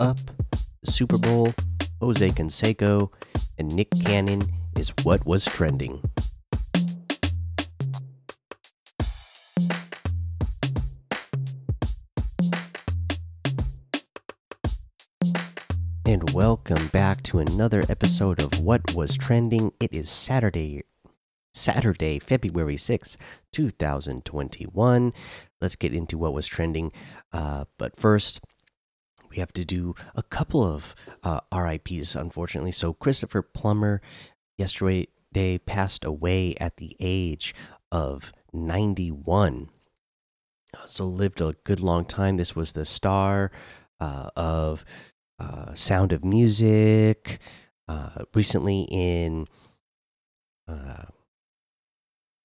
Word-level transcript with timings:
up, 0.00 0.18
the 0.82 0.90
Super 0.90 1.18
Bowl, 1.18 1.54
Jose 2.00 2.28
Canseco, 2.30 3.10
and 3.58 3.74
Nick 3.74 3.90
Cannon 4.00 4.42
is 4.76 4.92
what 5.02 5.24
was 5.24 5.44
trending. 5.44 6.02
And 16.06 16.30
welcome 16.32 16.88
back 16.88 17.22
to 17.24 17.38
another 17.38 17.84
episode 17.88 18.42
of 18.42 18.60
What 18.60 18.94
Was 18.94 19.16
Trending. 19.16 19.72
It 19.80 19.92
is 19.92 20.10
Saturday, 20.10 20.82
Saturday, 21.54 22.18
February 22.18 22.76
6th, 22.76 23.16
2021. 23.52 25.12
Let's 25.60 25.76
get 25.76 25.94
into 25.94 26.18
what 26.18 26.34
was 26.34 26.46
trending. 26.46 26.92
Uh, 27.32 27.64
but 27.78 27.96
first, 27.96 28.40
we 29.30 29.38
have 29.38 29.52
to 29.54 29.64
do 29.64 29.94
a 30.14 30.22
couple 30.22 30.64
of 30.64 30.94
uh, 31.22 31.40
RIPs, 31.52 32.14
unfortunately. 32.14 32.72
So, 32.72 32.92
Christopher 32.92 33.42
Plummer 33.42 34.00
yesterday 34.58 35.58
passed 35.66 36.04
away 36.04 36.54
at 36.60 36.76
the 36.76 36.96
age 37.00 37.54
of 37.90 38.32
91. 38.52 39.68
Uh, 40.72 40.86
so, 40.86 41.04
lived 41.04 41.40
a 41.40 41.54
good 41.64 41.80
long 41.80 42.04
time. 42.04 42.36
This 42.36 42.54
was 42.54 42.72
the 42.72 42.84
star 42.84 43.50
uh, 44.00 44.30
of 44.36 44.84
uh, 45.38 45.74
Sound 45.74 46.12
of 46.12 46.24
Music. 46.24 47.40
Uh, 47.86 48.24
recently 48.32 48.88
in 48.90 49.46
uh, 50.66 51.04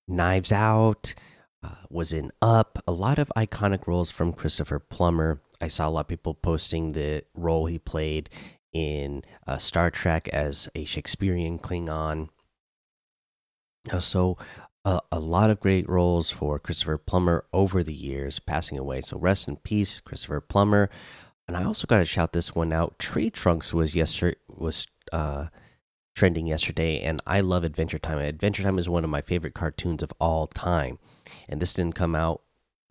Knives 0.06 0.52
Out, 0.52 1.16
uh, 1.64 1.76
was 1.90 2.14
in 2.14 2.32
Up. 2.42 2.80
A 2.88 2.92
lot 2.92 3.20
of 3.20 3.32
iconic 3.36 3.88
roles 3.88 4.12
from 4.12 4.34
Christopher 4.34 4.80
Plummer. 4.80 5.42
I 5.62 5.68
saw 5.68 5.88
a 5.88 5.92
lot 5.92 6.02
of 6.02 6.08
people 6.08 6.34
posting 6.34 6.90
the 6.90 7.24
role 7.34 7.66
he 7.66 7.80
played 7.80 8.30
in 8.72 9.24
uh, 9.48 9.58
Star 9.58 9.90
Trek 9.90 10.28
as 10.30 10.70
a 10.76 10.86
Shakespearean 10.86 11.60
Klingon. 11.60 12.30
Uh, 13.92 14.00
so, 14.00 14.38
uh, 14.86 15.00
a 15.12 15.20
lot 15.20 15.50
of 15.50 15.60
great 15.60 15.88
roles 15.90 16.32
for 16.32 16.60
Christopher 16.60 16.98
Plummer 16.98 17.46
over 17.52 17.84
the 17.84 17.94
years, 17.94 18.40
passing 18.40 18.78
away. 18.78 19.02
So, 19.02 19.18
rest 19.18 19.48
in 19.48 19.58
peace, 19.58 20.00
Christopher 20.00 20.42
Plummer. 20.42 20.90
And 21.48 21.58
I 21.58 21.64
also 21.64 21.88
got 21.88 21.98
to 21.98 22.06
shout 22.06 22.32
this 22.32 22.54
one 22.54 22.72
out. 22.72 23.00
Tree 23.00 23.30
Trunks 23.30 23.74
was 23.74 23.96
yesterday 23.96 24.38
was 24.48 24.86
uh, 25.12 25.48
trending 26.20 26.48
yesterday, 26.48 27.00
and 27.00 27.22
I 27.26 27.40
love 27.40 27.64
Adventure 27.64 27.98
Time. 27.98 28.18
Adventure 28.18 28.62
Time 28.62 28.78
is 28.78 28.90
one 28.90 29.06
of 29.06 29.10
my 29.10 29.22
favorite 29.22 29.54
cartoons 29.54 30.04
of 30.04 30.12
all 30.20 30.48
time, 30.48 31.00
and 31.48 31.62
this 31.62 31.74
didn't 31.74 31.96
come 31.96 32.14
out. 32.14 32.42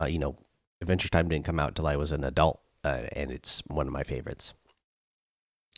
Uh, 0.01 0.07
you 0.07 0.17
know, 0.17 0.35
Adventure 0.81 1.09
Time 1.09 1.29
didn't 1.29 1.45
come 1.45 1.59
out 1.59 1.67
until 1.67 1.85
I 1.85 1.95
was 1.95 2.11
an 2.11 2.23
adult, 2.23 2.59
uh, 2.83 3.03
and 3.11 3.29
it's 3.29 3.61
one 3.67 3.85
of 3.85 3.93
my 3.93 4.01
favorites. 4.01 4.55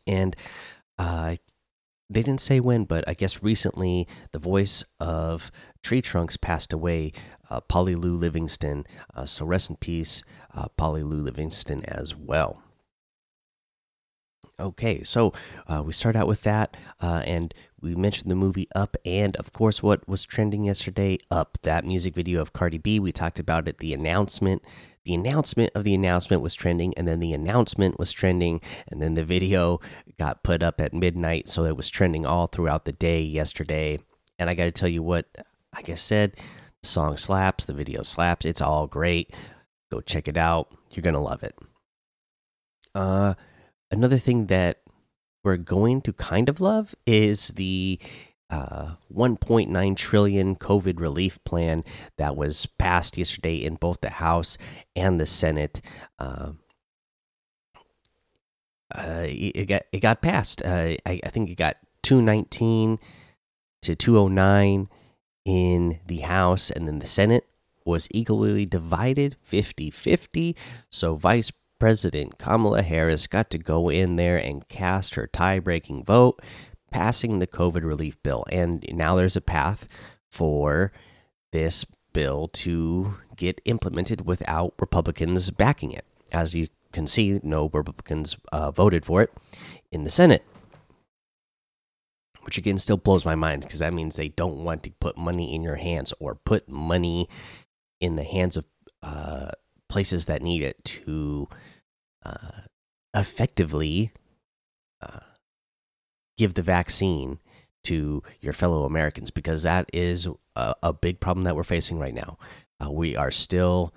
And 0.07 0.33
uh, 0.97 1.35
they 2.09 2.22
didn't 2.22 2.39
say 2.39 2.61
when, 2.61 2.85
but 2.85 3.03
I 3.05 3.16
guess 3.16 3.44
recently 3.44 4.07
the 4.31 4.39
voice 4.39 4.85
of 5.02 5.52
Tree 5.83 6.02
Trunks 6.02 6.38
passed 6.38 6.72
away, 6.72 7.11
uh, 7.49 7.59
Polly 7.59 7.95
Lou 7.95 8.16
Livingston. 8.16 8.85
Uh, 9.13 9.25
so 9.25 9.45
rest 9.45 9.69
in 9.69 9.75
peace, 9.75 10.23
uh, 10.55 10.69
Polly 10.77 11.03
Lou 11.03 11.22
Livingston 11.22 11.83
as 11.83 12.16
well. 12.16 12.63
Okay, 14.59 15.02
so 15.02 15.34
uh, 15.67 15.81
we 15.84 15.92
start 15.92 16.16
out 16.16 16.28
with 16.28 16.44
that, 16.44 16.78
uh, 17.00 17.23
and 17.25 17.53
we 17.81 17.95
mentioned 17.95 18.30
the 18.30 18.36
movie 18.36 18.67
Up, 18.75 18.95
and 19.03 19.36
of 19.38 19.52
course, 19.52 19.81
what 19.81 20.08
was 20.08 20.23
trending 20.23 20.66
yesterday, 20.66 21.17
Up, 21.31 21.58
that 21.64 21.84
music 21.84 22.14
video 22.14 22.42
of 22.42 22.53
Cardi 22.53 22.78
B. 22.78 23.00
We 23.00 23.12
talked 23.12 23.39
about 23.39 23.67
it, 23.67 23.80
the 23.80 23.94
announcement. 23.94 24.64
The 25.03 25.16
announcement 25.16 25.72
of 25.73 25.84
the 25.84 25.95
announcement 25.95 26.44
was 26.44 26.53
trending, 26.53 26.94
and 26.95 27.08
then 27.08 27.19
the 27.19 27.34
announcement 27.34 27.97
was 27.97 28.12
trending, 28.12 28.62
and 28.88 29.02
then 29.02 29.16
the 29.16 29.23
video 29.23 29.80
got 30.19 30.44
put 30.44 30.62
up 30.62 30.80
at 30.80 30.94
midnight, 30.94 31.47
so 31.47 31.66
it 31.66 31.75
was 31.75 31.89
trending 31.89 32.25
all 32.25 32.45
throughout 32.45 32.86
the 32.86 32.92
day 32.92 33.22
yesterday. 33.22 33.97
And 34.38 34.47
I 34.47 34.53
got 34.53 34.66
to 34.66 34.72
tell 34.72 34.90
you 34.90 35.01
what, 35.01 35.25
like 35.74 35.90
I 35.90 35.96
said, 35.96 36.35
the 36.81 36.88
song 36.88 37.18
slaps, 37.18 37.66
the 37.66 37.74
video 37.74 38.03
slaps, 38.03 38.46
it's 38.46 38.62
all 38.62 38.85
great. 38.85 39.34
Go 39.91 40.01
check 40.01 40.28
it 40.28 40.38
out, 40.38 40.72
you're 40.91 41.03
gonna 41.03 41.22
love 41.22 41.44
it. 41.44 41.56
Uh, 42.96 43.34
another 43.91 44.18
thing 44.18 44.47
that 44.47 44.81
we're 45.44 45.57
going 45.57 46.02
to 46.02 46.13
kind 46.13 46.50
of 46.50 46.62
love 46.62 46.96
is 47.06 47.50
the 47.50 48.00
uh, 48.50 48.96
1.9 49.13 49.96
trillion 49.96 50.56
COVID 50.56 51.00
relief 51.00 51.44
plan 51.44 51.84
that 52.18 52.35
was 52.35 52.66
passed 52.66 53.18
yesterday 53.18 53.56
in 53.56 53.75
both 53.75 54.01
the 54.01 54.09
House 54.09 54.57
and 54.96 55.19
the 55.19 55.25
Senate. 55.25 55.81
Uh, 56.19 56.53
uh, 58.94 59.24
it 59.25 59.68
got 59.68 59.84
it 59.94 60.00
got 60.00 60.22
passed. 60.22 60.62
Uh, 60.63 60.96
I, 61.06 61.22
I 61.24 61.30
think 61.30 61.50
it 61.50 61.56
got 61.56 61.78
219 62.03 63.00
to 63.84 63.96
209 63.96 64.90
in 65.46 66.00
the 66.06 66.18
House, 66.18 66.69
and 66.69 66.88
then 66.88 67.00
the 67.00 67.07
Senate 67.07 67.46
was 67.85 68.07
equally 68.12 68.66
divided 68.66 69.38
50 69.44 69.90
50. 69.90 70.56
So 70.90 71.16
Vice 71.16 71.51
President 71.81 72.38
Kamala 72.38 72.84
Harris 72.84 73.25
got 73.25 73.50
to 73.50 73.58
go 73.58 73.90
in 73.90 74.16
there 74.16 74.38
and 74.38 74.68
cast 74.68 75.16
her 75.16 75.25
tie 75.25 75.58
breaking 75.58 76.03
vote, 76.03 76.40
passing 76.92 77.40
the 77.40 77.47
COVID 77.47 77.84
relief 77.84 78.22
bill. 78.22 78.46
And 78.52 78.86
now 78.90 79.16
there's 79.16 79.36
a 79.36 79.42
path 79.42 79.88
for 80.30 80.92
this 81.52 81.84
bill 82.14 82.50
to 82.50 83.16
get 83.36 83.62
implemented 83.66 84.28
without 84.28 84.75
Republicans 84.80 85.50
backing 85.50 85.92
it. 85.92 86.06
As 86.31 86.53
you 86.53 86.68
can 86.94 87.08
see, 87.08 87.40
no 87.42 87.68
Republicans 87.74 88.38
uh, 88.52 88.69
voted 88.69 89.03
for 89.03 89.24
it 89.24 89.34
in 89.92 90.03
the 90.03 90.12
Senate. 90.12 90.46
Which 92.42 92.59
again 92.59 92.78
still 92.78 92.98
blows 92.98 93.25
my 93.25 93.34
mind 93.34 93.63
because 93.63 93.80
that 93.80 93.96
means 93.96 94.18
they 94.18 94.30
don't 94.30 94.63
want 94.63 94.84
to 94.84 94.92
put 95.00 95.18
money 95.18 95.56
in 95.56 95.63
your 95.63 95.78
hands 95.78 96.13
or 96.19 96.36
put 96.36 96.69
money 96.69 97.28
in 98.00 98.18
the 98.18 98.24
hands 98.24 98.56
of 98.56 98.68
uh, 99.02 99.50
places 99.90 100.28
that 100.28 100.44
need 100.44 100.62
it 100.62 100.84
to 100.84 101.50
uh, 102.25 102.61
effectively 103.15 104.11
uh, 105.01 105.19
give 106.37 106.53
the 106.53 106.61
vaccine 106.61 107.39
to 107.83 108.21
your 108.39 108.53
fellow 108.53 108.83
Americans 108.85 109.31
because 109.31 109.63
that 109.63 109.89
is 109.91 110.27
a, 110.55 110.75
a 110.83 110.93
big 110.93 111.19
problem 111.19 111.43
that 111.45 111.55
we're 111.55 111.63
facing 111.63 111.97
right 111.97 112.13
now. 112.13 112.37
Uh, 112.83 112.91
we 112.91 113.15
are 113.15 113.31
still 113.31 113.93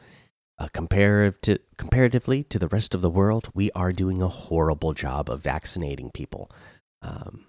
uh, 0.59 0.69
comparative 0.73 1.41
to, 1.43 1.59
comparatively 1.77 2.45
to 2.45 2.59
the 2.59 2.69
rest 2.69 2.95
of 2.95 3.01
the 3.01 3.11
world, 3.11 3.51
we 3.55 3.71
are 3.73 3.93
doing 3.93 4.23
a 4.23 4.29
horrible 4.29 4.95
job 4.95 5.29
of 5.29 5.43
vaccinating 5.43 6.11
people. 6.11 6.51
Um, 7.03 7.47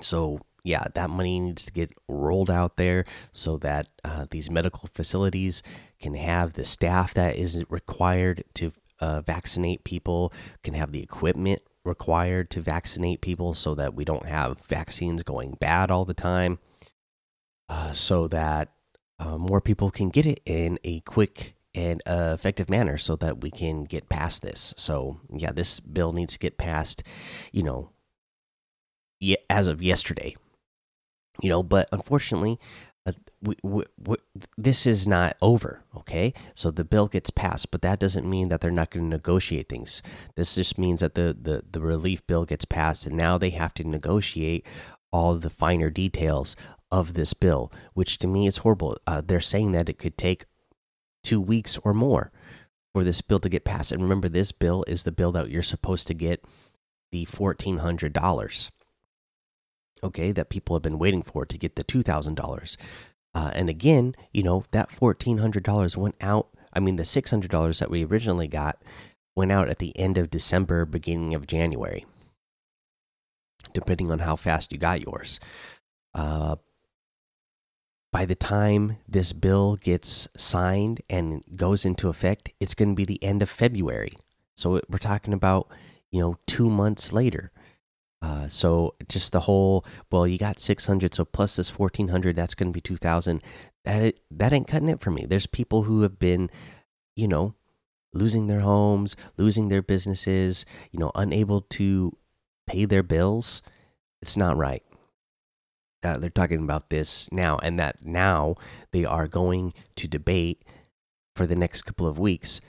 so 0.00 0.40
yeah, 0.64 0.84
that 0.94 1.10
money 1.10 1.40
needs 1.40 1.64
to 1.64 1.72
get 1.72 1.92
rolled 2.08 2.50
out 2.50 2.76
there 2.76 3.04
so 3.32 3.56
that 3.58 3.88
uh, 4.04 4.26
these 4.30 4.48
medical 4.48 4.88
facilities 4.94 5.62
can 6.00 6.14
have 6.14 6.52
the 6.52 6.64
staff 6.64 7.14
that 7.14 7.36
is 7.36 7.64
required 7.68 8.44
to 8.54 8.72
uh, 9.02 9.20
vaccinate 9.20 9.84
people, 9.84 10.32
can 10.62 10.74
have 10.74 10.92
the 10.92 11.02
equipment 11.02 11.60
required 11.84 12.48
to 12.50 12.60
vaccinate 12.60 13.20
people 13.20 13.52
so 13.52 13.74
that 13.74 13.94
we 13.94 14.04
don't 14.04 14.26
have 14.26 14.60
vaccines 14.68 15.24
going 15.24 15.56
bad 15.60 15.90
all 15.90 16.04
the 16.04 16.14
time, 16.14 16.60
uh, 17.68 17.92
so 17.92 18.28
that 18.28 18.72
uh, 19.18 19.36
more 19.36 19.60
people 19.60 19.90
can 19.90 20.08
get 20.08 20.24
it 20.24 20.40
in 20.46 20.78
a 20.84 21.00
quick 21.00 21.56
and 21.74 22.00
uh, 22.06 22.30
effective 22.32 22.70
manner 22.70 22.96
so 22.96 23.16
that 23.16 23.40
we 23.40 23.50
can 23.50 23.84
get 23.84 24.08
past 24.08 24.42
this. 24.42 24.72
So, 24.76 25.20
yeah, 25.34 25.50
this 25.50 25.80
bill 25.80 26.12
needs 26.12 26.34
to 26.34 26.38
get 26.38 26.56
passed, 26.56 27.02
you 27.50 27.62
know, 27.62 27.90
as 29.50 29.66
of 29.66 29.82
yesterday. 29.82 30.36
You 31.42 31.48
know, 31.48 31.62
but 31.62 31.88
unfortunately, 31.90 32.60
uh, 33.06 33.12
we, 33.40 33.56
we, 33.62 33.84
we, 33.98 34.16
this 34.56 34.86
is 34.86 35.08
not 35.08 35.36
over. 35.40 35.82
Okay, 36.12 36.34
so 36.54 36.70
the 36.70 36.84
bill 36.84 37.08
gets 37.08 37.30
passed, 37.30 37.70
but 37.70 37.80
that 37.80 37.98
doesn't 37.98 38.28
mean 38.28 38.50
that 38.50 38.60
they're 38.60 38.70
not 38.70 38.90
going 38.90 39.06
to 39.06 39.16
negotiate 39.16 39.70
things. 39.70 40.02
This 40.36 40.56
just 40.56 40.76
means 40.76 41.00
that 41.00 41.14
the, 41.14 41.34
the 41.40 41.62
the 41.70 41.80
relief 41.80 42.26
bill 42.26 42.44
gets 42.44 42.66
passed, 42.66 43.06
and 43.06 43.16
now 43.16 43.38
they 43.38 43.48
have 43.48 43.72
to 43.74 43.84
negotiate 43.84 44.66
all 45.10 45.36
the 45.36 45.48
finer 45.48 45.88
details 45.88 46.54
of 46.90 47.14
this 47.14 47.32
bill, 47.32 47.72
which 47.94 48.18
to 48.18 48.28
me 48.28 48.46
is 48.46 48.58
horrible. 48.58 48.98
Uh, 49.06 49.22
they're 49.24 49.40
saying 49.40 49.72
that 49.72 49.88
it 49.88 49.98
could 49.98 50.18
take 50.18 50.44
two 51.22 51.40
weeks 51.40 51.78
or 51.78 51.94
more 51.94 52.30
for 52.92 53.04
this 53.04 53.22
bill 53.22 53.38
to 53.38 53.48
get 53.48 53.64
passed. 53.64 53.90
And 53.90 54.02
remember, 54.02 54.28
this 54.28 54.52
bill 54.52 54.84
is 54.86 55.04
the 55.04 55.12
bill 55.12 55.32
that 55.32 55.48
you're 55.48 55.62
supposed 55.62 56.06
to 56.08 56.14
get 56.14 56.44
the 57.10 57.24
fourteen 57.24 57.78
hundred 57.78 58.12
dollars 58.12 58.70
okay, 60.04 60.32
that 60.32 60.50
people 60.50 60.74
have 60.74 60.82
been 60.82 60.98
waiting 60.98 61.22
for 61.22 61.46
to 61.46 61.58
get 61.58 61.76
the 61.76 61.84
$2,000. 61.84 62.76
Uh, 63.34 63.50
and 63.54 63.68
again, 63.68 64.14
you 64.32 64.42
know, 64.42 64.64
that 64.72 64.90
$1,400 64.90 65.96
went 65.96 66.16
out. 66.20 66.48
I 66.72 66.80
mean, 66.80 66.96
the 66.96 67.02
$600 67.02 67.78
that 67.80 67.90
we 67.90 68.04
originally 68.04 68.48
got 68.48 68.82
went 69.34 69.52
out 69.52 69.68
at 69.68 69.78
the 69.78 69.98
end 69.98 70.18
of 70.18 70.30
December, 70.30 70.84
beginning 70.84 71.34
of 71.34 71.46
January, 71.46 72.04
depending 73.72 74.10
on 74.10 74.20
how 74.20 74.36
fast 74.36 74.72
you 74.72 74.78
got 74.78 75.02
yours. 75.02 75.40
Uh, 76.14 76.56
by 78.12 78.26
the 78.26 78.34
time 78.34 78.98
this 79.08 79.32
bill 79.32 79.76
gets 79.76 80.28
signed 80.36 81.00
and 81.08 81.42
goes 81.56 81.86
into 81.86 82.10
effect, 82.10 82.50
it's 82.60 82.74
going 82.74 82.90
to 82.90 82.94
be 82.94 83.06
the 83.06 83.22
end 83.24 83.40
of 83.40 83.48
February. 83.48 84.12
So 84.54 84.82
we're 84.88 84.98
talking 84.98 85.32
about, 85.32 85.68
you 86.10 86.20
know, 86.20 86.36
two 86.46 86.68
months 86.68 87.12
later. 87.12 87.50
Uh, 88.22 88.46
so 88.46 88.94
just 89.08 89.32
the 89.32 89.40
whole 89.40 89.84
well, 90.10 90.26
you 90.26 90.38
got 90.38 90.60
600, 90.60 91.12
so 91.12 91.24
plus 91.24 91.56
this 91.56 91.76
1400, 91.76 92.36
that's 92.36 92.54
going 92.54 92.68
to 92.68 92.72
be 92.72 92.80
2000. 92.80 93.42
That 93.84 94.14
that 94.30 94.52
ain't 94.52 94.68
cutting 94.68 94.88
it 94.88 95.00
for 95.00 95.10
me. 95.10 95.26
There's 95.26 95.46
people 95.46 95.82
who 95.82 96.02
have 96.02 96.20
been, 96.20 96.48
you 97.16 97.26
know, 97.26 97.54
losing 98.14 98.46
their 98.46 98.60
homes, 98.60 99.16
losing 99.36 99.68
their 99.68 99.82
businesses, 99.82 100.64
you 100.92 101.00
know, 101.00 101.10
unable 101.16 101.62
to 101.62 102.16
pay 102.68 102.84
their 102.84 103.02
bills. 103.02 103.60
It's 104.20 104.36
not 104.36 104.56
right. 104.56 104.84
Uh, 106.04 106.18
they're 106.18 106.30
talking 106.30 106.62
about 106.62 106.90
this 106.90 107.30
now, 107.32 107.58
and 107.62 107.78
that 107.78 108.04
now 108.04 108.54
they 108.92 109.04
are 109.04 109.26
going 109.26 109.74
to 109.96 110.06
debate 110.06 110.62
for 111.34 111.46
the 111.46 111.56
next 111.56 111.82
couple 111.82 112.06
of 112.06 112.18
weeks 112.18 112.60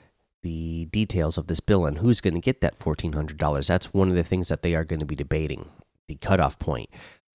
the 0.43 0.85
details 0.85 1.37
of 1.37 1.47
this 1.47 1.59
bill 1.59 1.85
and 1.85 1.97
who's 1.97 2.21
going 2.21 2.35
to 2.35 2.39
get 2.39 2.61
that 2.61 2.77
$1,400. 2.79 3.67
That's 3.67 3.93
one 3.93 4.09
of 4.09 4.15
the 4.15 4.23
things 4.23 4.49
that 4.49 4.61
they 4.61 4.75
are 4.75 4.83
going 4.83 4.99
to 4.99 5.05
be 5.05 5.15
debating, 5.15 5.69
the 6.07 6.15
cutoff 6.15 6.59
point. 6.59 6.89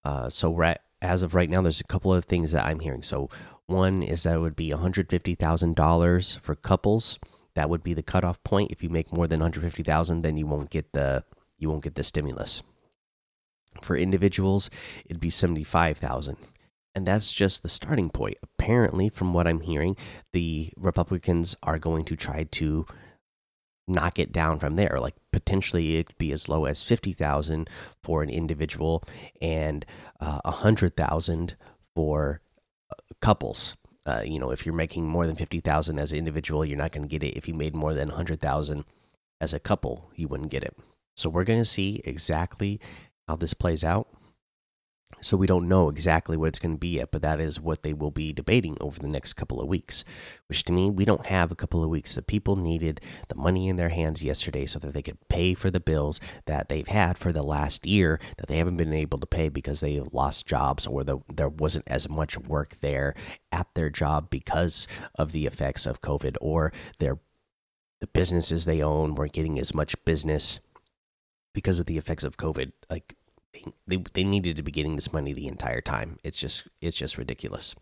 Uh, 0.04 0.30
so, 0.30 0.54
right, 0.54 0.78
as 1.02 1.22
of 1.22 1.34
right 1.34 1.50
now, 1.50 1.60
there's 1.60 1.80
a 1.80 1.84
couple 1.84 2.14
of 2.14 2.24
things 2.24 2.52
that 2.52 2.64
I'm 2.64 2.80
hearing. 2.80 3.02
So, 3.02 3.28
one 3.66 4.02
is 4.02 4.22
that 4.22 4.36
it 4.36 4.40
would 4.40 4.56
be 4.56 4.70
$150,000 4.70 6.40
for 6.40 6.54
couples. 6.54 7.18
That 7.54 7.68
would 7.68 7.82
be 7.82 7.94
the 7.94 8.02
cutoff 8.02 8.42
point. 8.44 8.70
If 8.70 8.82
you 8.82 8.88
make 8.88 9.12
more 9.12 9.26
than 9.26 9.40
150,000, 9.40 10.22
then 10.22 10.36
you 10.36 10.46
won't 10.46 10.70
get 10.70 10.92
the 10.92 11.24
you 11.58 11.68
won't 11.68 11.82
get 11.82 11.96
the 11.96 12.04
stimulus. 12.04 12.62
For 13.82 13.96
individuals, 13.96 14.70
it'd 15.06 15.20
be 15.20 15.30
75,000 15.30 16.36
and 16.98 17.06
that's 17.06 17.30
just 17.30 17.62
the 17.62 17.68
starting 17.68 18.10
point. 18.10 18.38
Apparently, 18.42 19.08
from 19.08 19.32
what 19.32 19.46
I'm 19.46 19.60
hearing, 19.60 19.96
the 20.32 20.72
Republicans 20.76 21.54
are 21.62 21.78
going 21.78 22.04
to 22.06 22.16
try 22.16 22.42
to 22.42 22.86
knock 23.86 24.18
it 24.18 24.32
down 24.32 24.58
from 24.58 24.74
there. 24.74 24.98
Like 25.00 25.14
potentially, 25.32 25.94
it 25.94 26.06
could 26.08 26.18
be 26.18 26.32
as 26.32 26.48
low 26.48 26.64
as 26.64 26.82
fifty 26.82 27.12
thousand 27.12 27.70
for 28.02 28.24
an 28.24 28.30
individual 28.30 29.04
and 29.40 29.86
uh, 30.20 30.40
a 30.44 30.48
uh, 30.48 30.50
hundred 30.50 30.96
thousand 30.96 31.54
for 31.94 32.40
uh, 32.90 33.14
couples. 33.22 33.76
Uh, 34.04 34.22
you 34.24 34.40
know, 34.40 34.50
if 34.50 34.66
you're 34.66 34.74
making 34.74 35.06
more 35.06 35.24
than 35.24 35.36
fifty 35.36 35.60
thousand 35.60 36.00
as 36.00 36.10
an 36.10 36.18
individual, 36.18 36.64
you're 36.64 36.76
not 36.76 36.90
going 36.90 37.06
to 37.06 37.08
get 37.08 37.22
it. 37.22 37.36
If 37.36 37.46
you 37.46 37.54
made 37.54 37.76
more 37.76 37.94
than 37.94 38.10
a 38.10 38.16
hundred 38.16 38.40
thousand 38.40 38.84
as 39.40 39.54
a 39.54 39.60
couple, 39.60 40.10
you 40.16 40.26
wouldn't 40.26 40.50
get 40.50 40.64
it. 40.64 40.76
So 41.16 41.30
we're 41.30 41.44
going 41.44 41.60
to 41.60 41.64
see 41.64 42.02
exactly 42.04 42.80
how 43.28 43.36
this 43.36 43.54
plays 43.54 43.84
out 43.84 44.08
so 45.20 45.36
we 45.36 45.46
don't 45.46 45.68
know 45.68 45.88
exactly 45.88 46.36
what 46.36 46.48
it's 46.48 46.58
going 46.58 46.74
to 46.74 46.78
be 46.78 46.96
yet, 46.96 47.10
but 47.10 47.22
that 47.22 47.40
is 47.40 47.60
what 47.60 47.82
they 47.82 47.92
will 47.92 48.10
be 48.10 48.32
debating 48.32 48.76
over 48.80 49.00
the 49.00 49.08
next 49.08 49.34
couple 49.34 49.60
of 49.60 49.66
weeks. 49.66 50.04
Which 50.48 50.64
to 50.64 50.72
me, 50.72 50.90
we 50.90 51.04
don't 51.04 51.26
have 51.26 51.50
a 51.50 51.56
couple 51.56 51.82
of 51.82 51.90
weeks. 51.90 52.14
The 52.14 52.22
people 52.22 52.56
needed 52.56 53.00
the 53.28 53.34
money 53.34 53.68
in 53.68 53.76
their 53.76 53.88
hands 53.88 54.22
yesterday 54.22 54.66
so 54.66 54.78
that 54.78 54.94
they 54.94 55.02
could 55.02 55.18
pay 55.28 55.54
for 55.54 55.70
the 55.70 55.80
bills 55.80 56.20
that 56.46 56.68
they've 56.68 56.86
had 56.86 57.18
for 57.18 57.32
the 57.32 57.42
last 57.42 57.86
year 57.86 58.20
that 58.36 58.46
they 58.46 58.58
haven't 58.58 58.76
been 58.76 58.92
able 58.92 59.18
to 59.18 59.26
pay 59.26 59.48
because 59.48 59.80
they 59.80 60.00
lost 60.00 60.46
jobs 60.46 60.86
or 60.86 61.02
the, 61.02 61.18
there 61.34 61.48
wasn't 61.48 61.84
as 61.88 62.08
much 62.08 62.38
work 62.38 62.76
there 62.80 63.14
at 63.50 63.66
their 63.74 63.90
job 63.90 64.30
because 64.30 64.86
of 65.16 65.32
the 65.32 65.46
effects 65.46 65.86
of 65.86 66.00
COVID 66.00 66.36
or 66.40 66.72
their 66.98 67.18
the 68.00 68.06
businesses 68.06 68.64
they 68.64 68.80
own 68.80 69.16
weren't 69.16 69.32
getting 69.32 69.58
as 69.58 69.74
much 69.74 69.96
business 70.04 70.60
because 71.52 71.80
of 71.80 71.86
the 71.86 71.98
effects 71.98 72.22
of 72.22 72.36
COVID. 72.36 72.70
Like 72.88 73.16
they, 73.86 73.96
they 74.12 74.24
needed 74.24 74.56
to 74.56 74.62
be 74.62 74.72
getting 74.72 74.96
this 74.96 75.12
money 75.12 75.32
the 75.32 75.46
entire 75.46 75.80
time. 75.80 76.18
It's 76.22 76.38
just 76.38 76.68
it's 76.80 76.96
just 76.96 77.18
ridiculous. 77.18 77.74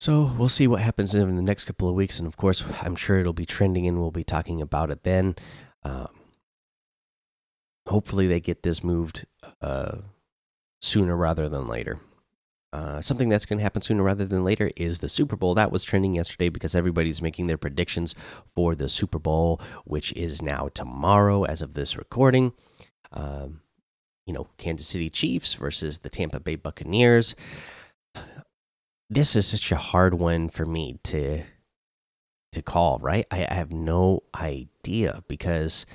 So 0.00 0.32
we'll 0.38 0.48
see 0.48 0.66
what 0.66 0.80
happens 0.80 1.14
in 1.14 1.36
the 1.36 1.42
next 1.42 1.66
couple 1.66 1.88
of 1.88 1.94
weeks, 1.94 2.18
and 2.18 2.26
of 2.26 2.38
course, 2.38 2.64
I'm 2.82 2.96
sure 2.96 3.18
it'll 3.18 3.34
be 3.34 3.44
trending, 3.44 3.86
and 3.86 3.98
we'll 3.98 4.10
be 4.10 4.24
talking 4.24 4.62
about 4.62 4.90
it 4.90 5.02
then. 5.02 5.36
Um, 5.82 6.08
hopefully, 7.86 8.26
they 8.26 8.40
get 8.40 8.62
this 8.62 8.82
moved 8.82 9.26
uh, 9.60 9.98
sooner 10.80 11.14
rather 11.14 11.50
than 11.50 11.66
later. 11.66 12.00
Uh, 12.72 13.00
something 13.02 13.28
that's 13.28 13.44
going 13.44 13.58
to 13.58 13.64
happen 13.64 13.82
sooner 13.82 14.02
rather 14.02 14.24
than 14.24 14.44
later 14.44 14.70
is 14.76 15.00
the 15.00 15.08
Super 15.08 15.36
Bowl. 15.36 15.54
That 15.54 15.72
was 15.72 15.84
trending 15.84 16.14
yesterday 16.14 16.48
because 16.48 16.74
everybody's 16.74 17.20
making 17.20 17.48
their 17.48 17.58
predictions 17.58 18.14
for 18.46 18.74
the 18.74 18.88
Super 18.88 19.18
Bowl, 19.18 19.60
which 19.84 20.12
is 20.12 20.40
now 20.40 20.70
tomorrow 20.72 21.44
as 21.44 21.62
of 21.62 21.74
this 21.74 21.96
recording 21.96 22.52
um, 23.12 23.60
you 24.26 24.32
know, 24.32 24.48
Kansas 24.58 24.86
City 24.86 25.10
Chiefs 25.10 25.54
versus 25.54 25.98
the 25.98 26.08
Tampa 26.08 26.40
Bay 26.40 26.56
Buccaneers. 26.56 27.34
This 29.08 29.34
is 29.34 29.46
such 29.46 29.72
a 29.72 29.76
hard 29.76 30.14
one 30.14 30.48
for 30.48 30.64
me 30.64 31.00
to 31.04 31.42
to 32.52 32.62
call, 32.62 32.98
right? 33.00 33.26
I, 33.30 33.46
I 33.48 33.54
have 33.54 33.72
no 33.72 34.22
idea 34.34 35.22
because 35.28 35.86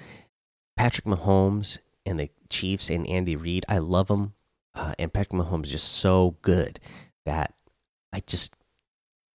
Patrick 0.77 1.05
Mahomes 1.05 1.77
and 2.05 2.19
the 2.19 2.29
Chiefs 2.49 2.89
and 2.89 3.07
Andy 3.07 3.35
Reid, 3.35 3.65
I 3.67 3.79
love 3.79 4.07
them, 4.07 4.33
uh, 4.73 4.93
and 4.99 5.13
Patrick 5.13 5.41
Mahomes 5.41 5.65
is 5.65 5.71
just 5.71 5.87
so 5.93 6.37
good 6.41 6.79
that 7.25 7.53
I 8.13 8.21
just 8.25 8.55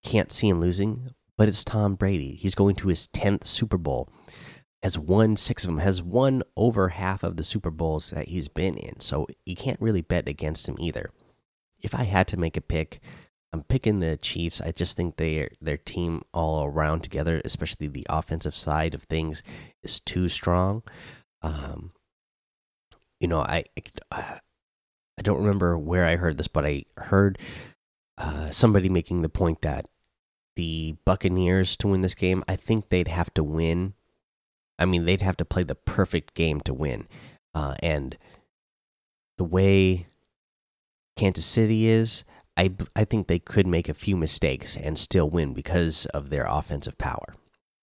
can't 0.03 0.33
see 0.33 0.49
him 0.49 0.61
losing. 0.61 1.15
But 1.37 1.49
it's 1.49 1.65
Tom 1.65 1.95
Brady. 1.95 2.35
He's 2.35 2.55
going 2.55 2.77
to 2.77 2.89
his 2.89 3.07
tenth 3.07 3.45
Super 3.45 3.79
Bowl 3.79 4.11
has 4.83 4.99
won 4.99 5.37
six 5.37 5.65
of 5.65 5.69
them, 5.69 5.79
has 5.79 6.03
won 6.03 6.43
over 6.57 6.91
half 6.91 7.23
of 7.23 7.37
the 7.37 7.45
Super 7.45 7.71
Bowls 7.71 8.11
that 8.11 8.29
he's 8.29 8.49
been 8.49 8.77
in. 8.77 9.01
So 9.01 9.27
you 9.45 9.55
can't 9.55 9.81
really 9.81 10.01
bet 10.01 10.29
against 10.29 10.69
him 10.69 10.77
either. 10.79 11.11
If 11.81 11.95
I 11.95 12.05
had 12.05 12.29
to 12.29 12.39
make 12.39 12.57
a 12.57 12.63
pick, 12.63 13.01
I'm 13.53 13.63
picking 13.63 14.01
the 14.01 14.17
Chiefs. 14.17 14.61
I 14.61 14.71
just 14.71 14.97
think 14.97 15.17
they 15.17 15.49
their 15.61 15.77
team 15.77 16.23
all 16.33 16.65
around 16.65 17.03
together, 17.03 17.41
especially 17.45 17.89
the 17.89 18.07
offensive 18.09 18.55
side 18.55 18.95
of 18.95 19.05
things, 19.05 19.43
is 19.83 20.01
too 20.01 20.29
strong. 20.29 20.83
Um, 21.43 21.93
you 23.19 23.29
know, 23.29 23.41
I 23.41 23.65
I 24.13 25.23
don't 25.23 25.41
remember 25.41 25.77
where 25.77 26.07
I 26.07 26.17
heard 26.17 26.39
this, 26.39 26.49
but 26.49 26.65
I 26.65 26.85
heard 26.97 27.39
uh, 28.17 28.51
somebody 28.51 28.89
making 28.89 29.23
the 29.23 29.29
point 29.29 29.63
that 29.63 29.89
the 30.57 30.97
Buccaneers 31.05 31.77
to 31.77 31.89
win 31.89 32.03
this 32.03 32.15
game, 32.15 32.45
I 32.47 32.57
think 32.57 32.89
they'd 32.89 33.09
have 33.09 33.33
to 33.35 33.43
win 33.45 33.95
I 34.81 34.87
mean, 34.87 35.05
they'd 35.05 35.21
have 35.21 35.37
to 35.37 35.45
play 35.45 35.63
the 35.63 35.75
perfect 35.75 36.35
game 36.35 36.61
to 36.63 36.75
win. 36.75 37.07
Uh, 37.55 37.75
and 37.83 38.17
the 39.39 39.45
way 39.45 40.07
Kansas 41.17 41.45
City 41.45 41.87
is, 41.87 42.25
I 42.57 42.75
I 42.97 43.05
think 43.05 43.27
they 43.27 43.39
could 43.39 43.67
make 43.67 43.89
a 43.89 43.95
few 43.95 44.17
mistakes 44.17 44.77
and 44.77 44.99
still 44.99 45.29
win 45.29 45.55
because 45.55 46.07
of 46.07 46.31
their 46.31 46.47
offensive 46.47 46.99
power. 46.99 47.37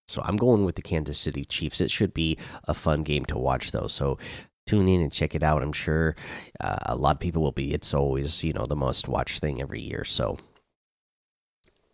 So 0.06 0.22
I'm 0.24 0.36
going 0.36 0.64
with 0.64 0.74
the 0.74 0.82
Kansas 0.82 1.18
City 1.18 1.44
Chiefs. 1.44 1.80
It 1.80 1.90
should 1.90 2.14
be 2.14 2.38
a 2.64 2.74
fun 2.74 3.02
game 3.02 3.24
to 3.26 3.38
watch, 3.38 3.72
though. 3.72 3.88
So 3.88 4.18
tune 4.66 4.88
in 4.88 5.02
and 5.02 5.12
check 5.12 5.34
it 5.34 5.42
out. 5.42 5.62
I'm 5.62 5.72
sure 5.72 6.16
uh, 6.60 6.78
a 6.86 6.96
lot 6.96 7.16
of 7.16 7.20
people 7.20 7.42
will 7.42 7.52
be. 7.52 7.72
It's 7.74 7.94
always 7.94 8.42
you 8.42 8.52
know 8.52 8.66
the 8.66 8.76
most 8.76 9.08
watched 9.08 9.40
thing 9.40 9.60
every 9.60 9.80
year. 9.80 10.04
So 10.04 10.38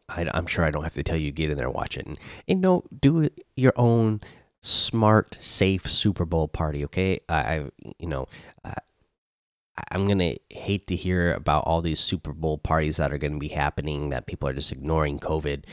I, 0.08 0.28
am 0.34 0.46
sure 0.46 0.64
I 0.64 0.70
don't 0.70 0.84
have 0.84 0.94
to 0.94 1.02
tell 1.02 1.16
you 1.16 1.32
get 1.32 1.50
in 1.50 1.56
there 1.56 1.70
watch 1.70 1.96
it 1.96 2.06
and, 2.06 2.18
and 2.48 2.58
you 2.58 2.62
know 2.62 2.84
do 3.00 3.20
it 3.20 3.44
your 3.56 3.72
own 3.76 4.20
smart, 4.64 5.36
safe 5.40 5.88
Super 5.88 6.24
Bowl 6.24 6.48
party. 6.48 6.84
Okay, 6.86 7.20
I, 7.28 7.66
you 7.98 8.08
know, 8.08 8.28
I, 8.64 8.74
I'm 9.90 10.06
gonna 10.06 10.36
hate 10.50 10.86
to 10.86 10.96
hear 10.96 11.34
about 11.34 11.64
all 11.66 11.82
these 11.82 12.00
Super 12.00 12.32
Bowl 12.32 12.58
parties 12.58 12.96
that 12.96 13.12
are 13.12 13.18
to 13.34 13.38
be 13.38 13.48
happening 13.48 14.08
that 14.08 14.26
people 14.26 14.48
are 14.48 14.54
just 14.54 14.72
ignoring 14.72 15.18
COVID 15.18 15.64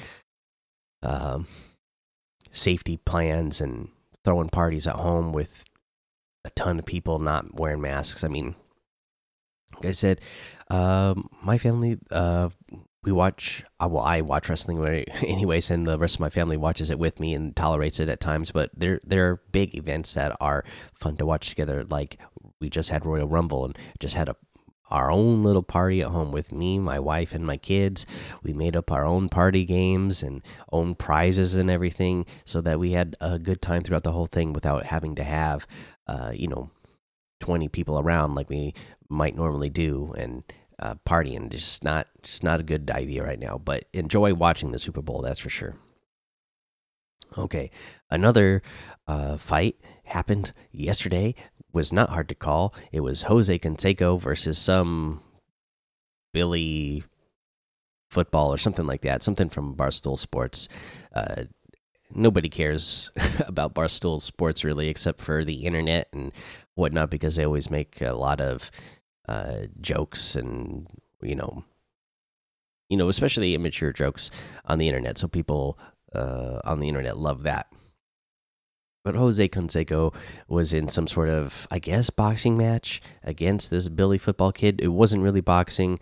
um, 1.03 1.47
safety 2.51 2.97
plans 2.97 3.61
and 3.61 3.89
throwing 4.25 4.49
parties 4.49 4.87
at 4.87 4.95
home 4.95 5.31
with 5.31 5.65
a 6.43 6.49
ton 6.51 6.77
of 6.77 6.85
people 6.85 7.19
not 7.19 7.59
wearing 7.59 7.81
masks. 7.81 8.23
I 8.23 8.27
mean, 8.27 8.55
like 9.75 9.85
I 9.85 9.91
said, 9.91 10.19
um, 10.69 11.29
my 11.41 11.57
family, 11.57 11.97
uh, 12.11 12.49
we 13.03 13.11
watch 13.11 13.63
uh, 13.79 13.87
well 13.89 14.03
i 14.03 14.21
watch 14.21 14.47
wrestling 14.49 14.83
anyways 15.23 15.71
and 15.71 15.87
the 15.87 15.97
rest 15.97 16.15
of 16.15 16.21
my 16.21 16.29
family 16.29 16.57
watches 16.57 16.89
it 16.89 16.99
with 16.99 17.19
me 17.19 17.33
and 17.33 17.55
tolerates 17.55 17.99
it 17.99 18.09
at 18.09 18.19
times 18.19 18.51
but 18.51 18.69
there 18.75 18.99
there 19.03 19.29
are 19.29 19.41
big 19.51 19.75
events 19.75 20.13
that 20.13 20.35
are 20.39 20.63
fun 20.93 21.17
to 21.17 21.25
watch 21.25 21.49
together. 21.49 21.85
Like 21.89 22.19
we 22.59 22.69
just 22.69 22.89
had 22.89 23.05
royal 23.05 23.27
rumble 23.27 23.65
and 23.65 23.77
just 23.99 24.15
had 24.15 24.29
a 24.29 24.35
our 24.89 25.09
own 25.09 25.41
little 25.41 25.63
party 25.63 26.01
at 26.01 26.09
home 26.09 26.33
with 26.33 26.51
me 26.51 26.77
my 26.77 26.99
wife 26.99 27.33
and 27.33 27.45
my 27.45 27.55
kids. 27.55 28.05
We 28.43 28.51
made 28.51 28.75
up 28.75 28.91
our 28.91 29.05
own 29.05 29.29
party 29.29 29.63
games 29.63 30.21
and 30.21 30.41
own 30.71 30.95
prizes 30.95 31.55
and 31.55 31.69
everything 31.71 32.25
so 32.43 32.59
that 32.61 32.79
we 32.79 32.91
had 32.91 33.15
a 33.21 33.39
good 33.39 33.61
time 33.61 33.83
throughout 33.83 34.03
the 34.03 34.11
whole 34.11 34.25
thing 34.25 34.51
without 34.51 34.87
having 34.87 35.15
to 35.15 35.23
have 35.23 35.65
uh, 36.07 36.31
you 36.33 36.47
know 36.47 36.71
20 37.39 37.69
people 37.69 37.99
around 37.99 38.35
like 38.35 38.49
we 38.49 38.73
might 39.09 39.35
normally 39.35 39.69
do. 39.69 40.13
And 40.17 40.43
uh, 40.81 40.95
partying. 41.07 41.49
Just 41.49 41.83
not 41.83 42.07
just 42.23 42.43
not 42.43 42.59
a 42.59 42.63
good 42.63 42.89
idea 42.91 43.23
right 43.23 43.39
now. 43.39 43.57
But 43.57 43.85
enjoy 43.93 44.33
watching 44.33 44.71
the 44.71 44.79
Super 44.79 45.01
Bowl. 45.01 45.21
That's 45.21 45.39
for 45.39 45.49
sure. 45.49 45.75
Okay, 47.37 47.71
another 48.09 48.61
uh, 49.07 49.37
fight 49.37 49.77
happened 50.05 50.53
yesterday. 50.71 51.35
Was 51.71 51.93
not 51.93 52.09
hard 52.09 52.27
to 52.29 52.35
call. 52.35 52.73
It 52.91 52.99
was 52.99 53.23
Jose 53.23 53.57
Canseco 53.59 54.19
versus 54.19 54.57
some 54.57 55.21
Billy 56.33 57.05
football 58.09 58.53
or 58.53 58.57
something 58.57 58.85
like 58.85 59.01
that. 59.03 59.23
Something 59.23 59.47
from 59.47 59.75
Barstool 59.75 60.19
Sports. 60.19 60.67
Uh, 61.15 61.43
nobody 62.13 62.49
cares 62.49 63.09
about 63.47 63.73
Barstool 63.73 64.21
Sports 64.21 64.65
really, 64.65 64.89
except 64.89 65.21
for 65.21 65.45
the 65.45 65.65
internet 65.65 66.09
and 66.11 66.33
whatnot, 66.75 67.09
because 67.09 67.37
they 67.37 67.45
always 67.45 67.71
make 67.71 68.01
a 68.01 68.11
lot 68.11 68.41
of 68.41 68.69
uh, 69.31 69.67
jokes 69.79 70.35
and 70.35 70.87
you 71.21 71.35
know, 71.35 71.63
you 72.89 72.97
know, 72.97 73.07
especially 73.07 73.55
immature 73.55 73.93
jokes 73.93 74.29
on 74.65 74.77
the 74.77 74.87
internet. 74.87 75.17
So 75.17 75.27
people 75.27 75.79
uh, 76.13 76.59
on 76.65 76.79
the 76.79 76.89
internet 76.89 77.17
love 77.17 77.43
that. 77.43 77.71
But 79.03 79.15
Jose 79.15 79.47
Canseco 79.47 80.13
was 80.47 80.73
in 80.73 80.87
some 80.87 81.07
sort 81.07 81.29
of, 81.29 81.67
I 81.71 81.79
guess, 81.79 82.09
boxing 82.09 82.57
match 82.57 83.01
against 83.23 83.71
this 83.71 83.87
Billy 83.87 84.19
football 84.19 84.51
kid. 84.51 84.79
It 84.79 84.89
wasn't 84.89 85.23
really 85.23 85.41
boxing. 85.41 85.99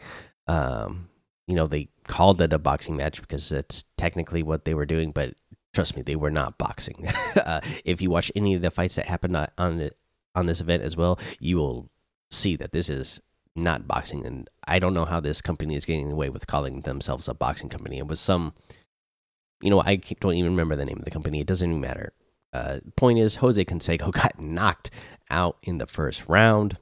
Um, 0.47 1.09
you 1.47 1.55
know, 1.55 1.67
they 1.67 1.89
called 2.07 2.41
it 2.41 2.51
a 2.51 2.59
boxing 2.59 2.97
match 2.97 3.21
because 3.21 3.47
that's 3.49 3.85
technically 3.97 4.43
what 4.43 4.65
they 4.65 4.73
were 4.73 4.85
doing, 4.85 5.11
but 5.11 5.35
trust 5.73 5.95
me, 5.95 6.01
they 6.01 6.17
were 6.17 6.31
not 6.31 6.57
boxing. 6.57 7.07
uh, 7.35 7.61
if 7.85 8.01
you 8.01 8.09
watch 8.09 8.31
any 8.35 8.53
of 8.55 8.61
the 8.61 8.71
fights 8.71 8.95
that 8.95 9.05
happened 9.05 9.37
on 9.57 9.77
the 9.77 9.91
on 10.35 10.45
this 10.45 10.61
event 10.61 10.83
as 10.83 10.97
well, 10.97 11.19
you 11.39 11.57
will 11.57 11.89
see 12.29 12.55
that 12.55 12.71
this 12.71 12.89
is 12.89 13.21
not 13.55 13.87
boxing. 13.87 14.25
And 14.25 14.49
I 14.67 14.79
don't 14.79 14.93
know 14.93 15.05
how 15.05 15.19
this 15.19 15.41
company 15.41 15.75
is 15.75 15.85
getting 15.85 16.11
away 16.11 16.29
with 16.29 16.47
calling 16.47 16.81
themselves 16.81 17.27
a 17.27 17.33
boxing 17.33 17.69
company. 17.69 17.97
It 17.97 18.07
was 18.07 18.19
some, 18.19 18.53
you 19.61 19.69
know, 19.69 19.81
I 19.81 19.95
don't 19.95 20.35
even 20.35 20.51
remember 20.51 20.75
the 20.75 20.85
name 20.85 20.99
of 20.99 21.05
the 21.05 21.11
company. 21.11 21.41
It 21.41 21.47
doesn't 21.47 21.69
even 21.69 21.81
matter. 21.81 22.13
Uh, 22.53 22.79
point 22.95 23.19
is, 23.19 23.35
Jose 23.35 23.63
Canseco 23.63 24.11
got 24.11 24.39
knocked 24.39 24.91
out 25.29 25.57
in 25.63 25.77
the 25.77 25.87
first 25.87 26.27
round. 26.27 26.77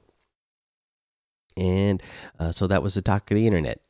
And 1.56 2.02
uh, 2.38 2.52
so 2.52 2.66
that 2.66 2.82
was 2.82 2.94
the 2.94 3.02
talk 3.02 3.30
of 3.30 3.34
the 3.34 3.46
internet. 3.46 3.80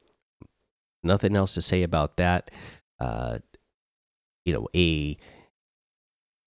Nothing 1.03 1.37
else 1.37 1.55
to 1.55 1.63
say 1.63 1.83
about 1.83 2.17
that. 2.17 2.51
Uh, 2.99 3.39
you 4.45 4.53
know, 4.53 4.69
a 4.75 5.17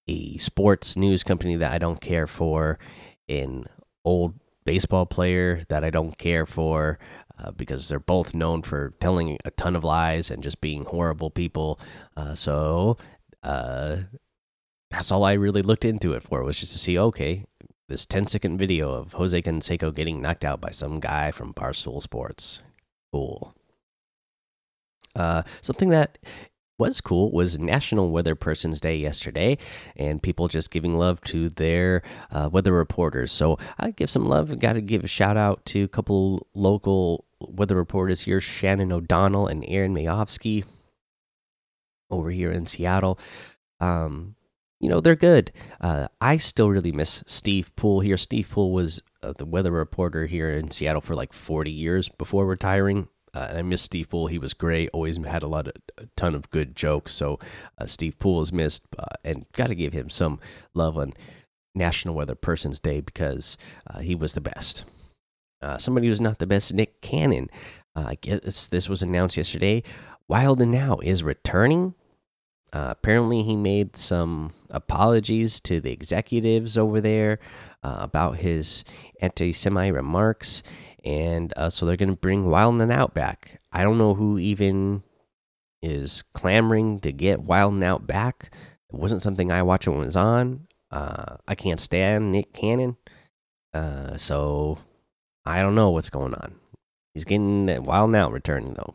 a 0.07 0.37
sports 0.37 0.97
news 0.97 1.23
company 1.23 1.55
that 1.55 1.71
I 1.71 1.77
don't 1.77 2.01
care 2.01 2.27
for, 2.27 2.79
in 3.27 3.65
old 4.03 4.39
baseball 4.65 5.05
player 5.05 5.63
that 5.69 5.83
I 5.83 5.89
don't 5.89 6.17
care 6.17 6.45
for, 6.45 6.99
uh, 7.37 7.51
because 7.51 7.89
they're 7.89 7.99
both 7.99 8.35
known 8.35 8.61
for 8.61 8.93
telling 8.99 9.37
a 9.45 9.51
ton 9.51 9.75
of 9.75 9.83
lies 9.83 10.29
and 10.29 10.43
just 10.43 10.61
being 10.61 10.85
horrible 10.85 11.29
people. 11.29 11.79
Uh, 12.15 12.35
so 12.35 12.97
uh, 13.43 13.97
that's 14.89 15.11
all 15.11 15.23
I 15.23 15.33
really 15.33 15.61
looked 15.61 15.85
into 15.85 16.13
it 16.13 16.23
for 16.23 16.43
was 16.43 16.59
just 16.59 16.73
to 16.73 16.79
see, 16.79 16.97
okay, 16.97 17.45
this 17.87 18.05
10 18.05 18.27
second 18.27 18.57
video 18.57 18.91
of 18.91 19.13
Jose 19.13 19.41
Canseco 19.41 19.93
getting 19.93 20.21
knocked 20.21 20.45
out 20.45 20.61
by 20.61 20.69
some 20.69 20.99
guy 20.99 21.31
from 21.31 21.53
Barstool 21.53 22.01
Sports. 22.01 22.63
Cool. 23.11 23.55
Uh, 25.15 25.43
something 25.61 25.89
that 25.89 26.17
was 26.81 26.99
cool 26.99 27.31
was 27.31 27.59
National 27.59 28.09
Weather 28.09 28.33
Person's 28.33 28.81
Day 28.81 28.95
yesterday, 28.97 29.59
and 29.95 30.21
people 30.21 30.47
just 30.47 30.71
giving 30.71 30.97
love 30.97 31.21
to 31.25 31.47
their 31.49 32.01
uh, 32.31 32.49
weather 32.51 32.73
reporters. 32.73 33.31
So 33.31 33.59
I 33.79 33.91
give 33.91 34.09
some 34.09 34.25
love. 34.25 34.57
Got 34.57 34.73
to 34.73 34.81
give 34.81 35.03
a 35.03 35.07
shout 35.07 35.37
out 35.37 35.63
to 35.67 35.83
a 35.83 35.87
couple 35.87 36.47
local 36.55 37.25
weather 37.39 37.75
reporters 37.75 38.21
here 38.21 38.41
Shannon 38.41 38.91
O'Donnell 38.91 39.45
and 39.45 39.63
Aaron 39.67 39.93
Mayovsky 39.93 40.63
over 42.09 42.31
here 42.31 42.51
in 42.51 42.65
Seattle. 42.65 43.19
Um, 43.79 44.35
you 44.79 44.89
know, 44.89 45.01
they're 45.01 45.15
good. 45.15 45.51
Uh, 45.79 46.07
I 46.19 46.37
still 46.37 46.71
really 46.71 46.91
miss 46.91 47.23
Steve 47.27 47.75
Pool 47.75 47.99
here. 47.99 48.17
Steve 48.17 48.49
Pool 48.49 48.71
was 48.71 49.03
uh, 49.21 49.33
the 49.37 49.45
weather 49.45 49.71
reporter 49.71 50.25
here 50.25 50.49
in 50.49 50.71
Seattle 50.71 51.01
for 51.01 51.13
like 51.13 51.31
40 51.31 51.69
years 51.69 52.09
before 52.09 52.47
retiring. 52.47 53.07
Uh, 53.33 53.47
and 53.49 53.57
I 53.57 53.61
miss 53.61 53.81
Steve 53.81 54.09
Pool. 54.09 54.27
He 54.27 54.37
was 54.37 54.53
great. 54.53 54.89
Always 54.91 55.17
had 55.17 55.43
a 55.43 55.47
lot 55.47 55.67
of 55.67 55.73
a 55.97 56.07
ton 56.15 56.35
of 56.35 56.49
good 56.49 56.75
jokes. 56.75 57.13
So 57.13 57.39
uh, 57.77 57.85
Steve 57.85 58.19
Poole 58.19 58.41
is 58.41 58.51
missed, 58.51 58.87
uh, 58.99 59.05
and 59.23 59.45
got 59.53 59.67
to 59.67 59.75
give 59.75 59.93
him 59.93 60.09
some 60.09 60.39
love 60.73 60.97
on 60.97 61.13
National 61.73 62.15
Weather 62.15 62.35
Person's 62.35 62.79
Day 62.79 62.99
because 62.99 63.57
uh, 63.89 63.99
he 63.99 64.15
was 64.15 64.33
the 64.33 64.41
best. 64.41 64.83
Uh, 65.61 65.77
somebody 65.77 66.07
who's 66.07 66.19
not 66.19 66.39
the 66.39 66.47
best, 66.47 66.73
Nick 66.73 67.01
Cannon. 67.01 67.49
Uh, 67.95 68.05
I 68.07 68.15
guess 68.19 68.67
this 68.67 68.89
was 68.89 69.01
announced 69.01 69.37
yesterday. 69.37 69.83
Wild 70.27 70.61
'N 70.61 70.75
Out 70.75 71.03
is 71.03 71.23
returning. 71.23 71.93
apparently, 72.73 73.43
he 73.43 73.55
made 73.55 73.95
some 73.95 74.51
apologies 74.69 75.59
to 75.59 75.79
the 75.81 75.91
executives 75.91 76.77
over 76.77 77.01
there 77.01 77.37
about 77.83 78.37
his 78.37 78.83
anti-Semite 79.21 79.93
remarks 79.93 80.63
and 81.03 81.53
uh, 81.57 81.69
so 81.69 81.85
they're 81.85 81.97
going 81.97 82.11
to 82.11 82.17
bring 82.17 82.49
Wild 82.49 82.79
'N 82.81 82.91
Out 82.91 83.13
back. 83.13 83.59
I 83.71 83.83
don't 83.83 83.97
know 83.97 84.13
who 84.13 84.37
even 84.37 85.03
is 85.81 86.23
clamoring 86.33 86.99
to 86.99 87.11
get 87.11 87.41
Wild 87.41 87.73
'N 87.73 87.83
Out 87.83 88.05
back. 88.05 88.53
It 88.91 88.99
wasn't 88.99 89.21
something 89.21 89.51
I 89.51 89.63
watched 89.63 89.87
when 89.87 90.01
it 90.01 90.05
was 90.05 90.15
on. 90.15 90.67
Uh, 90.91 91.37
I 91.47 91.55
can't 91.55 91.79
stand 91.79 92.31
Nick 92.31 92.53
Cannon, 92.53 92.97
uh, 93.73 94.17
so 94.17 94.77
I 95.45 95.61
don't 95.61 95.75
know 95.75 95.89
what's 95.89 96.09
going 96.09 96.33
on. 96.33 96.55
He's 97.13 97.25
getting 97.25 97.65
Wild 97.83 98.09
'N 98.09 98.15
Out 98.15 98.31
returning 98.31 98.73
though, 98.73 98.93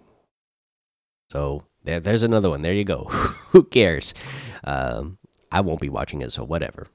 so 1.31 1.64
there, 1.83 2.00
there's 2.00 2.23
another 2.23 2.50
one. 2.50 2.62
There 2.62 2.73
you 2.73 2.85
go. 2.85 3.05
who 3.50 3.64
cares? 3.64 4.14
Um, 4.62 5.19
I 5.50 5.61
won't 5.61 5.81
be 5.81 5.88
watching 5.88 6.23
it, 6.23 6.33
so 6.33 6.45
whatever. 6.45 6.87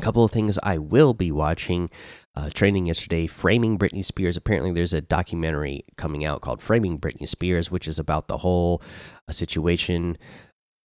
Couple 0.00 0.24
of 0.24 0.30
things 0.30 0.58
I 0.62 0.78
will 0.78 1.12
be 1.12 1.30
watching 1.30 1.90
uh, 2.34 2.48
training 2.48 2.86
yesterday. 2.86 3.26
Framing 3.26 3.78
Britney 3.78 4.04
Spears. 4.04 4.36
Apparently, 4.36 4.72
there's 4.72 4.94
a 4.94 5.00
documentary 5.00 5.84
coming 5.96 6.24
out 6.24 6.40
called 6.40 6.62
Framing 6.62 6.98
Britney 6.98 7.28
Spears, 7.28 7.70
which 7.70 7.86
is 7.86 7.98
about 7.98 8.26
the 8.26 8.38
whole 8.38 8.82
uh, 9.28 9.32
situation 9.32 10.16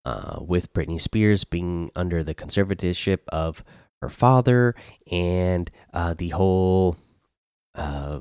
uh, 0.05 0.39
with 0.41 0.73
Britney 0.73 0.99
Spears 0.99 1.45
being 1.45 1.89
under 1.95 2.23
the 2.23 2.35
conservatorship 2.35 3.19
of 3.29 3.63
her 4.01 4.09
father 4.09 4.75
and 5.11 5.71
uh, 5.93 6.13
the 6.13 6.29
whole 6.29 6.97
uh, 7.75 8.19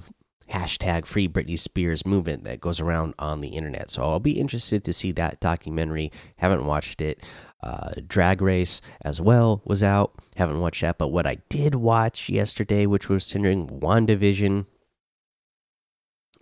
hashtag 0.53 1.07
Free 1.07 1.29
Britney 1.29 1.59
Spears 1.59 2.07
movement 2.07 2.45
that 2.45 2.61
goes 2.61 2.81
around 2.81 3.15
on 3.19 3.41
the 3.41 3.49
internet. 3.49 3.91
So 3.91 4.03
I'll 4.03 4.21
be 4.21 4.39
interested 4.39 4.85
to 4.85 4.93
see 4.93 5.13
that 5.13 5.41
documentary. 5.41 6.13
Haven't 6.37 6.67
watched 6.67 7.01
it. 7.01 7.23
Uh, 7.63 7.95
Drag 8.07 8.41
Race 8.41 8.81
as 9.03 9.21
well 9.21 9.63
was 9.65 9.83
out. 9.83 10.15
Haven't 10.37 10.61
watched 10.61 10.83
that, 10.83 10.99
but 10.99 11.09
what 11.09 11.27
I 11.27 11.39
did 11.49 11.75
watch 11.75 12.29
yesterday, 12.29 12.87
which 12.87 13.09
was 13.09 13.25
centering 13.25 13.67
WandaVision. 13.67 14.67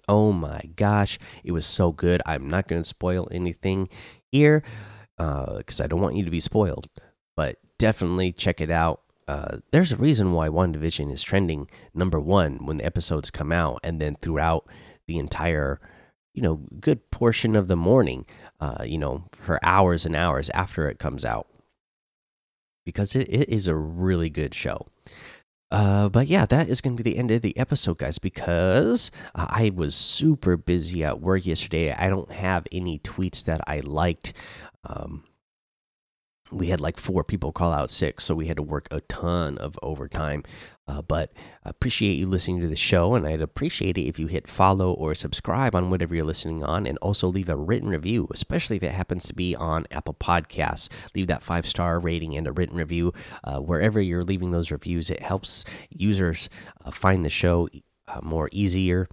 Oh 0.07 0.33
my 0.33 0.61
gosh, 0.77 1.19
it 1.43 1.53
was 1.53 1.65
so 1.65 1.93
good. 1.93 2.21
I'm 2.27 2.49
not 2.49 2.69
going 2.69 2.83
to 2.83 2.89
spoil 2.89 3.29
anything 3.31 3.89
here 4.31 4.63
because 5.17 5.81
uh, 5.81 5.85
I 5.85 5.87
don't 5.87 6.01
want 6.01 6.17
you 6.17 6.25
to 6.25 6.31
be 6.31 6.41
spoiled, 6.41 6.89
but 7.37 7.57
definitely 7.79 8.33
check 8.33 8.61
it 8.61 8.71
out. 8.71 9.01
Uh, 9.27 9.59
there's 9.71 9.93
a 9.93 9.97
reason 9.97 10.33
why 10.33 10.49
WandaVision 10.49 11.13
is 11.13 11.23
trending 11.23 11.69
number 11.95 12.21
one 12.21 12.67
when 12.67 12.77
the 12.77 12.85
episodes 12.85 13.31
come 13.31 13.53
out, 13.53 13.81
and 13.83 14.01
then 14.01 14.17
throughout 14.17 14.67
the 15.07 15.19
entire 15.19 15.81
you 16.35 16.43
know 16.43 16.61
good 16.81 17.11
portion 17.11 17.55
of 17.55 17.69
the 17.69 17.77
morning 17.77 18.27
uh, 18.61 18.83
you 18.85 18.99
know 18.99 19.25
for 19.33 19.59
hours 19.63 20.05
and 20.05 20.17
hours 20.17 20.51
after 20.51 20.89
it 20.89 20.99
comes 20.99 21.25
out 21.25 21.47
because 22.85 23.15
it, 23.15 23.29
it 23.29 23.49
is 23.49 23.69
a 23.69 23.75
really 23.75 24.29
good 24.29 24.53
show 24.53 24.87
uh, 25.71 26.09
but 26.09 26.29
yeah, 26.29 26.47
that 26.47 26.69
is 26.69 26.81
going 26.81 26.97
to 26.97 27.03
be 27.03 27.11
the 27.11 27.19
end 27.19 27.33
of 27.33 27.43
the 27.43 27.59
episode, 27.59 27.99
guys, 27.99 28.21
because 28.21 29.11
uh, 29.35 29.47
I 29.51 29.73
was 29.75 29.93
super 29.93 30.57
busy 30.57 31.03
at 31.03 31.21
work 31.21 31.45
yesterday. 31.45 31.91
I 31.91 32.09
don't 32.09 32.31
have 32.31 32.65
any 32.71 33.01
tweets 33.01 33.45
that 33.47 33.61
I 33.67 33.81
liked. 33.81 34.35
Um, 34.85 35.25
we 36.55 36.69
had 36.69 36.81
like 36.81 36.99
four 36.99 37.25
people 37.25 37.53
call 37.53 37.73
out 37.73 37.91
sick, 37.91 38.21
so 38.21 38.35
we 38.35 38.47
had 38.47 38.57
to 38.57 38.63
work 38.63 38.87
a 38.91 39.01
ton 39.03 39.59
of 39.59 39.79
overtime. 39.83 40.45
Uh, 40.87 41.03
but 41.03 41.33
I 41.65 41.71
appreciate 41.71 42.15
you 42.15 42.27
listening 42.27 42.61
to 42.61 42.69
the 42.69 42.77
show, 42.77 43.15
and 43.15 43.27
I'd 43.27 43.41
appreciate 43.41 43.99
it 43.99 44.03
if 44.03 44.19
you 44.19 44.27
hit 44.27 44.47
follow 44.47 44.93
or 44.93 45.15
subscribe 45.15 45.75
on 45.75 45.91
whatever 45.91 46.15
you're 46.15 46.25
listening 46.25 46.63
on, 46.63 46.87
and 46.87 46.99
also 46.99 47.27
leave 47.27 47.49
a 47.49 47.57
written 47.57 47.89
review, 47.89 48.29
especially 48.31 48.77
if 48.77 48.83
it 48.83 48.93
happens 48.93 49.27
to 49.27 49.35
be 49.35 49.57
on 49.57 49.87
Apple 49.91 50.15
Podcasts. 50.15 50.89
Leave 51.15 51.27
that 51.27 51.43
five 51.43 51.67
star 51.67 51.99
rating 51.99 52.37
and 52.37 52.47
a 52.47 52.53
written 52.53 52.77
review 52.77 53.13
uh, 53.43 53.59
wherever 53.61 54.01
you're 54.01 54.25
leaving 54.25 54.51
those 54.51 54.71
reviews. 54.71 55.11
It 55.11 55.21
helps 55.21 55.65
users 55.91 56.49
uh, 56.85 56.91
find 56.91 57.25
the 57.25 57.31
show 57.31 57.69
uh, 58.07 58.21
more 58.23 58.49
easier. 58.53 59.09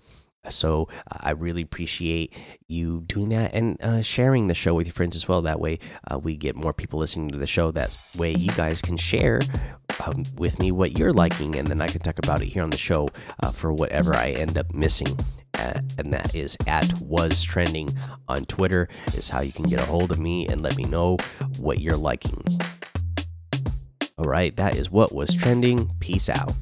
So 0.49 0.87
I 1.07 1.31
really 1.31 1.61
appreciate 1.61 2.35
you 2.67 3.01
doing 3.01 3.29
that 3.29 3.53
and 3.53 3.79
uh, 3.81 4.01
sharing 4.01 4.47
the 4.47 4.55
show 4.55 4.73
with 4.73 4.87
your 4.87 4.93
friends 4.93 5.15
as 5.15 5.27
well. 5.27 5.41
That 5.43 5.59
way, 5.59 5.79
uh, 6.09 6.17
we 6.17 6.35
get 6.35 6.55
more 6.55 6.73
people 6.73 6.99
listening 6.99 7.29
to 7.29 7.37
the 7.37 7.47
show. 7.47 7.69
That 7.71 7.95
way, 8.17 8.33
you 8.33 8.49
guys 8.51 8.81
can 8.81 8.97
share 8.97 9.39
um, 10.05 10.23
with 10.37 10.59
me 10.59 10.71
what 10.71 10.97
you're 10.97 11.13
liking, 11.13 11.55
and 11.55 11.67
then 11.67 11.81
I 11.81 11.87
can 11.87 12.01
talk 12.01 12.17
about 12.17 12.41
it 12.41 12.47
here 12.47 12.63
on 12.63 12.71
the 12.71 12.77
show 12.77 13.07
uh, 13.43 13.51
for 13.51 13.71
whatever 13.71 14.15
I 14.15 14.31
end 14.31 14.57
up 14.57 14.73
missing. 14.73 15.17
Uh, 15.53 15.79
and 15.99 16.11
that 16.11 16.33
is 16.33 16.57
at 16.65 16.91
was 17.01 17.43
trending 17.43 17.89
on 18.27 18.45
Twitter 18.45 18.87
is 19.13 19.29
how 19.29 19.41
you 19.41 19.51
can 19.51 19.65
get 19.65 19.79
a 19.79 19.85
hold 19.85 20.11
of 20.11 20.19
me 20.19 20.47
and 20.47 20.61
let 20.61 20.75
me 20.75 20.83
know 20.85 21.17
what 21.59 21.79
you're 21.79 21.97
liking. 21.97 22.43
All 24.17 24.25
right, 24.25 24.55
that 24.55 24.75
is 24.75 24.89
what 24.89 25.13
was 25.13 25.35
trending. 25.35 25.91
Peace 25.99 26.29
out. 26.29 26.53